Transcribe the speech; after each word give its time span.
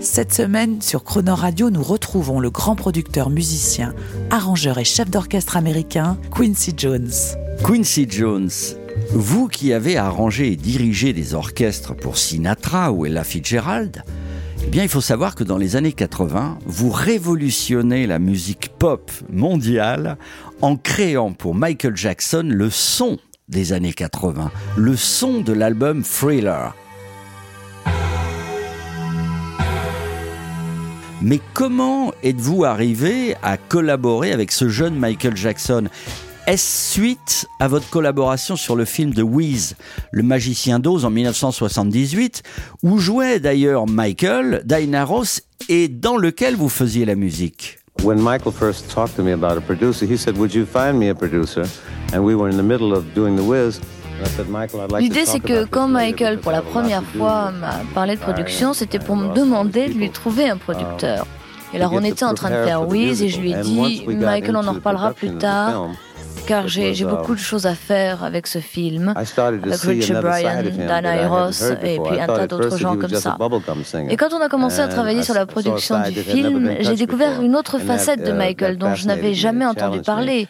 Cette 0.00 0.32
semaine, 0.32 0.80
sur 0.80 1.04
Croner 1.04 1.32
Radio, 1.32 1.68
nous 1.68 1.82
retrouvons 1.82 2.40
le 2.40 2.48
grand 2.48 2.74
producteur, 2.74 3.28
musicien, 3.28 3.94
arrangeur 4.30 4.78
et 4.78 4.84
chef 4.84 5.10
d'orchestre 5.10 5.58
américain, 5.58 6.16
Quincy 6.34 6.72
Jones. 6.74 7.10
Quincy 7.62 8.06
Jones, 8.08 8.50
vous 9.12 9.48
qui 9.48 9.74
avez 9.74 9.98
arrangé 9.98 10.52
et 10.52 10.56
dirigé 10.56 11.12
des 11.12 11.34
orchestres 11.34 11.94
pour 11.94 12.16
Sinatra 12.16 12.92
ou 12.92 13.04
Ella 13.04 13.24
Fitzgerald, 13.24 14.02
eh 14.64 14.68
bien, 14.68 14.84
il 14.84 14.88
faut 14.88 15.02
savoir 15.02 15.34
que 15.34 15.44
dans 15.44 15.58
les 15.58 15.76
années 15.76 15.92
80, 15.92 16.60
vous 16.64 16.90
révolutionnez 16.90 18.06
la 18.06 18.18
musique 18.18 18.70
pop 18.78 19.10
mondiale 19.30 20.16
en 20.62 20.76
créant 20.76 21.34
pour 21.34 21.54
Michael 21.54 21.96
Jackson 21.96 22.46
le 22.46 22.70
son 22.70 23.18
des 23.48 23.74
années 23.74 23.92
80, 23.92 24.50
le 24.78 24.96
son 24.96 25.42
de 25.42 25.52
l'album 25.52 26.02
Thriller. 26.02 26.74
Mais 31.22 31.40
comment 31.52 32.12
êtes-vous 32.22 32.64
arrivé 32.64 33.34
à 33.42 33.58
collaborer 33.58 34.32
avec 34.32 34.52
ce 34.52 34.70
jeune 34.70 34.94
Michael 34.94 35.36
Jackson? 35.36 35.88
Est-ce 36.46 36.94
suite 36.94 37.46
à 37.60 37.68
votre 37.68 37.90
collaboration 37.90 38.56
sur 38.56 38.74
le 38.74 38.86
film 38.86 39.12
de 39.12 39.22
Wiz, 39.22 39.76
Le 40.12 40.22
Magicien 40.22 40.78
d'Oz 40.78 41.04
en 41.04 41.10
1978, 41.10 42.42
où 42.82 42.98
jouait 42.98 43.38
d'ailleurs 43.38 43.86
Michael, 43.86 44.62
Diana 44.64 45.04
Ross, 45.04 45.42
et 45.68 45.88
dans 45.88 46.16
lequel 46.16 46.56
vous 46.56 46.70
faisiez 46.70 47.04
la 47.04 47.16
musique? 47.16 47.78
When 48.02 48.18
Michael 48.18 48.52
first 48.52 48.90
talked 48.90 49.14
to 49.16 49.22
me 49.22 49.32
about 49.32 49.58
a 49.58 49.60
producer, 49.60 50.06
he 50.06 50.16
said, 50.16 50.38
Would 50.38 50.54
you 50.54 50.64
find 50.64 50.94
me 50.98 51.10
a 51.10 51.14
producer? 51.14 51.64
And 52.14 52.20
we 52.20 52.34
were 52.34 52.50
in 52.50 52.56
the 52.56 52.62
middle 52.62 52.94
of 52.94 53.04
doing 53.14 53.36
the 53.36 53.44
Wiz. 53.44 53.78
L'idée, 54.98 55.24
c'est 55.26 55.40
que 55.40 55.64
quand 55.64 55.88
Michael, 55.88 56.38
pour 56.38 56.52
la 56.52 56.62
première 56.62 57.02
fois, 57.02 57.50
m'a 57.50 57.80
parlé 57.94 58.16
de 58.16 58.20
production, 58.20 58.72
c'était 58.72 58.98
pour 58.98 59.16
me 59.16 59.34
demander 59.34 59.88
de 59.88 59.94
lui 59.94 60.10
trouver 60.10 60.48
un 60.48 60.56
producteur. 60.56 61.26
Et 61.72 61.76
alors, 61.76 61.92
on 61.92 62.02
était 62.02 62.24
en 62.24 62.34
train 62.34 62.50
de 62.50 62.64
faire 62.64 62.86
Wiz 62.88 63.22
et 63.22 63.28
je 63.28 63.40
lui 63.40 63.52
ai 63.52 63.60
dit, 63.60 64.04
Michael, 64.08 64.56
on 64.56 64.66
en 64.66 64.72
reparlera 64.72 65.12
plus 65.12 65.36
tard 65.36 65.88
car 66.50 66.66
j'ai 66.66 67.04
beaucoup 67.04 67.36
de 67.36 67.38
choses 67.38 67.64
à 67.66 67.76
faire 67.76 68.24
avec 68.24 68.48
ce 68.48 68.58
film, 68.58 69.14
avec 69.14 69.80
Richard 69.82 70.20
Bryan, 70.20 70.64
Dana 70.88 71.28
Ross 71.28 71.62
et 71.80 72.00
puis 72.04 72.18
un 72.20 72.26
tas 72.26 72.48
d'autres 72.48 72.76
gens 72.76 72.96
comme 72.96 73.14
ça. 73.14 73.38
Et 74.08 74.16
quand 74.16 74.32
on 74.32 74.40
a 74.40 74.48
commencé 74.48 74.80
à 74.80 74.88
travailler 74.88 75.22
sur 75.22 75.34
la 75.34 75.46
production 75.46 76.00
du 76.08 76.20
film, 76.20 76.74
j'ai 76.80 76.96
découvert 76.96 77.40
une 77.40 77.54
autre 77.54 77.78
facette 77.78 78.26
de 78.26 78.32
Michael 78.32 78.78
dont 78.78 78.96
je 78.96 79.06
n'avais 79.06 79.32
jamais 79.34 79.64
entendu 79.64 80.00
parler. 80.00 80.48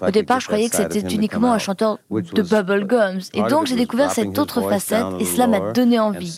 Au 0.00 0.10
départ, 0.10 0.40
je 0.40 0.46
croyais 0.46 0.70
que 0.70 0.76
c'était 0.76 1.00
uniquement 1.00 1.52
un 1.52 1.58
chanteur 1.58 1.98
de 2.10 2.42
bubblegums. 2.42 3.20
Et 3.34 3.42
donc, 3.42 3.66
j'ai 3.66 3.76
découvert 3.76 4.10
cette 4.10 4.38
autre 4.38 4.62
facette 4.62 5.04
et 5.20 5.26
cela 5.26 5.46
m'a 5.48 5.72
donné 5.72 6.00
envie. 6.00 6.34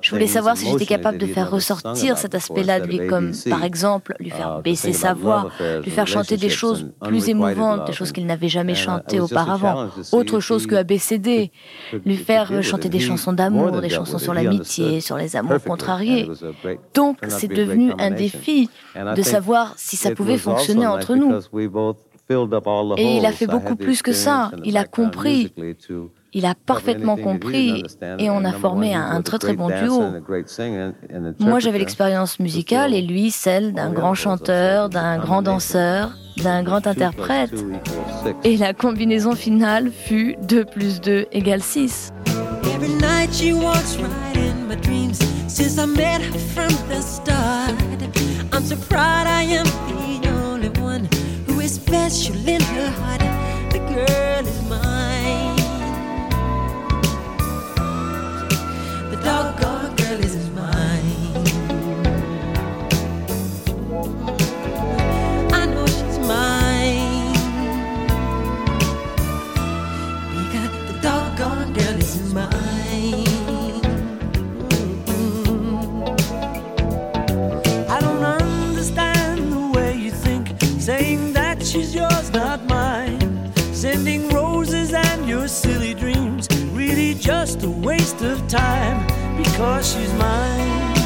Je 0.00 0.10
voulais 0.10 0.28
savoir 0.28 0.56
si 0.56 0.70
j'étais 0.70 0.86
capable 0.86 1.18
de 1.18 1.26
faire 1.26 1.50
ressortir 1.50 2.18
cet 2.18 2.36
aspect-là 2.36 2.78
de 2.78 2.86
lui, 2.86 3.08
comme 3.08 3.32
par 3.50 3.64
exemple 3.64 4.14
lui 4.20 4.30
faire 4.30 4.60
baisser 4.62 4.92
sa 4.92 5.12
voix, 5.12 5.50
lui 5.82 5.90
faire 5.90 6.06
chanter 6.06 6.36
des 6.36 6.50
choses 6.50 6.86
plus 7.02 7.28
émouvantes, 7.28 7.88
des 7.88 7.92
choses 7.92 8.12
qu'il 8.12 8.26
n'avait 8.26 8.43
jamais 8.48 8.74
chanté 8.74 9.20
auparavant, 9.20 9.88
autre 10.12 10.40
chose 10.40 10.66
que 10.66 10.74
ABCD, 10.74 11.50
lui 12.04 12.16
faire 12.16 12.62
chanter 12.62 12.88
des 12.88 13.00
chansons 13.00 13.32
d'amour, 13.32 13.80
des 13.80 13.90
chansons 13.90 14.18
sur 14.18 14.34
l'amitié, 14.34 15.00
sur 15.00 15.16
les 15.16 15.36
amours 15.36 15.62
contrariés. 15.62 16.28
Donc 16.94 17.18
c'est 17.28 17.48
devenu 17.48 17.92
un 17.98 18.10
défi 18.10 18.68
de 18.94 19.22
savoir 19.22 19.74
si 19.76 19.96
ça 19.96 20.10
pouvait 20.12 20.38
fonctionner 20.38 20.86
entre 20.86 21.14
nous. 21.14 21.32
Et 22.96 23.16
il 23.18 23.26
a 23.26 23.32
fait 23.32 23.46
beaucoup 23.46 23.76
plus 23.76 24.02
que 24.02 24.12
ça, 24.12 24.50
il 24.64 24.76
a 24.76 24.84
compris. 24.84 25.52
Il 26.36 26.46
a 26.46 26.54
parfaitement 26.56 27.16
compris 27.16 27.84
et 28.18 28.28
on 28.28 28.44
a 28.44 28.52
formé 28.52 28.94
un, 28.94 29.22
très 29.22 29.38
très 29.38 29.54
bon 29.54 29.68
duo. 29.68 30.02
Moi 31.38 31.60
j'avais 31.60 31.78
l'expérience 31.78 32.40
musicale 32.40 32.92
et 32.92 33.02
lui 33.02 33.30
celle 33.30 33.72
d'un 33.72 33.92
grand 33.92 34.14
chanteur, 34.14 34.88
d'un 34.88 35.18
grand 35.18 35.42
danseur, 35.42 36.12
d'un 36.42 36.64
grand 36.64 36.86
interprète. 36.88 37.54
Et 38.44 38.56
la 38.56 38.72
combinaison 38.72 39.34
finale 39.34 39.90
fut 39.90 40.36
2 40.48 40.64
plus 40.64 41.00
2 41.00 41.26
égale 41.32 41.62
6. 41.62 42.12
Every 42.74 42.88
night 42.94 43.32
she 43.32 43.52
walks 43.52 43.96
right 43.98 44.36
in 44.36 44.68
my 44.68 44.76
dreams 44.76 45.18
since 45.48 45.78
I 45.78 45.86
met 45.86 46.22
her 46.22 46.38
from 46.38 46.70
the 46.88 47.00
start. 47.00 47.74
I'm 48.52 48.64
so 48.64 48.76
proud 48.88 49.26
I 49.26 49.42
am 49.42 49.66
the 50.22 50.28
only 50.44 50.68
one 50.80 51.08
who 51.46 51.60
is 51.60 51.74
special 51.74 52.36
in 52.48 52.60
her 52.60 52.90
heart. 52.90 53.20
The 53.70 53.78
girl 53.78 54.46
is 54.46 54.68
mine. 54.68 55.13
She's 81.74 81.92
yours, 81.92 82.30
not 82.30 82.64
mine. 82.66 83.52
Sending 83.72 84.28
roses 84.28 84.92
and 84.92 85.28
your 85.28 85.48
silly 85.48 85.92
dreams, 85.92 86.46
really 86.72 87.14
just 87.14 87.64
a 87.64 87.70
waste 87.70 88.22
of 88.22 88.46
time 88.46 88.98
because 89.36 89.92
she's 89.92 90.12
mine. 90.14 91.03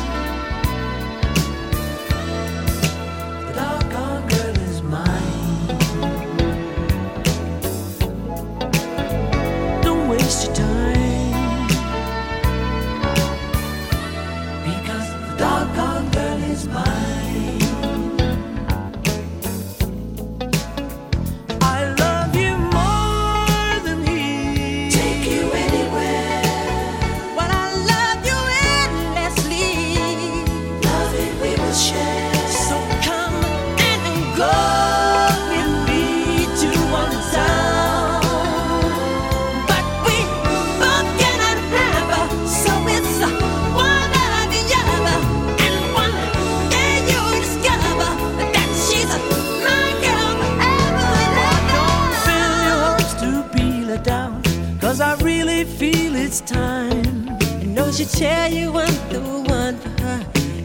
Cause 54.89 55.03
I 55.03 55.17
really 55.17 55.65
feel 55.65 56.17
it's 56.17 56.41
time. 56.41 57.29
I 57.61 57.65
know 57.65 57.93
she'll 57.93 58.09
tell 58.09 58.51
you 58.51 58.71
I'm 58.75 58.97
the 59.13 59.21
one 59.47 59.77
for 59.77 59.91
her. 60.03 60.21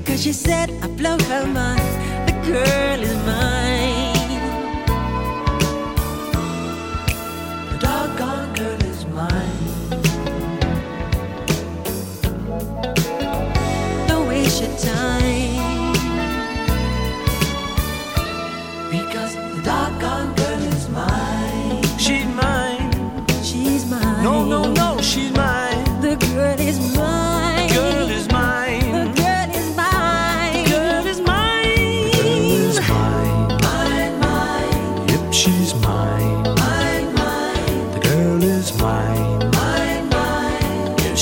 Cause 0.06 0.24
she 0.24 0.32
said 0.32 0.72
I 0.82 0.88
blow 0.88 1.18
her 1.32 1.46
mind. 1.46 1.82
The 2.30 2.34
girl 2.48 3.00
is 3.04 3.16
mine. 3.26 4.03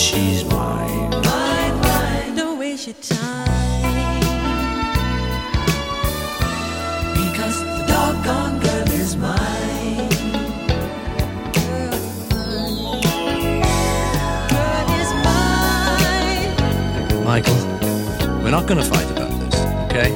she's 0.01 0.43
mine. 0.45 1.09
Mine, 1.11 1.75
mine, 1.81 2.35
don't 2.35 2.57
waste 2.57 2.87
your 2.87 2.95
time. 2.95 3.83
Because 7.13 7.57
the 7.61 7.85
doggone 7.87 8.59
girl 8.59 8.91
is 9.03 9.15
mine. 9.15 10.09
Michael, 17.23 17.55
we're 18.41 18.49
not 18.49 18.65
going 18.65 18.79
to 18.83 18.89
fight 18.93 19.09
about 19.11 19.31
this, 19.39 19.55
okay? 19.85 20.11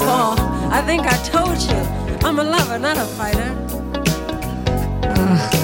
Paul, 0.00 0.36
I 0.70 0.82
think 0.82 1.02
I 1.06 1.16
told 1.24 1.58
you. 1.62 1.80
I'm 2.26 2.38
a 2.38 2.44
lover, 2.44 2.78
not 2.78 2.98
a 2.98 3.06
fighter. 3.16 3.50
Ah 5.16 5.63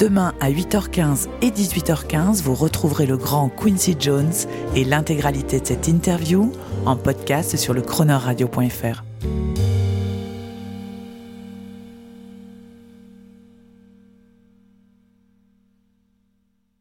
Demain 0.00 0.32
à 0.40 0.50
8h15 0.50 1.28
et 1.42 1.50
18h15, 1.50 2.42
vous 2.42 2.54
retrouverez 2.54 3.04
le 3.04 3.18
grand 3.18 3.50
Quincy 3.50 3.96
Jones 4.00 4.32
et 4.74 4.82
l'intégralité 4.82 5.60
de 5.60 5.66
cette 5.66 5.88
interview 5.88 6.52
en 6.86 6.96
podcast 6.96 7.58
sur 7.58 7.74
le 7.74 7.82
chroneurradio.fr. 7.82 9.09